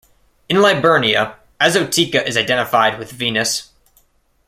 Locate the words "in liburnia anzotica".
0.49-2.25